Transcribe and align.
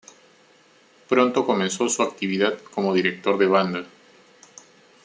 Pronto 1.09 1.45
comenzó 1.45 1.87
su 1.87 2.01
actividad 2.01 2.57
como 2.73 2.91
director 2.95 3.37
de 3.37 3.45
banda. 3.45 3.85